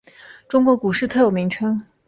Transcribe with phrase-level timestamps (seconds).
[0.49, 1.79] 中国股市特有名称。